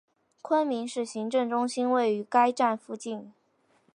[0.41, 3.31] 昆明市行政中心位于该站附近。